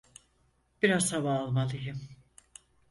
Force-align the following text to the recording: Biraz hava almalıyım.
Biraz 0.81 1.13
hava 1.13 1.33
almalıyım. 1.39 2.09